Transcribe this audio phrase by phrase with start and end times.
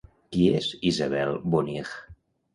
[0.35, 1.95] Qui és Isabel Bonig?